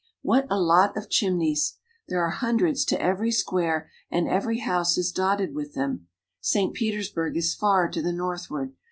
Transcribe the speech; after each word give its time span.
What 0.23 0.47
a 0.49 0.59
lot 0.59 0.97
of 0.97 1.11
chimneys! 1.11 1.77
There 2.07 2.23
are 2.23 2.31
hundreds 2.31 2.85
to 2.85 2.99
every 2.99 3.31
square, 3.31 3.91
and 4.09 4.27
every 4.27 4.57
house 4.57 4.97
is 4.97 5.11
dotted 5.11 5.53
with 5.53 5.75
them. 5.75 6.07
St, 6.39 6.73
Petersburg 6.73 7.37
is 7.37 7.53
far 7.53 7.87
to 7.89 8.01
the 8.01 8.11
northward. 8.11 8.73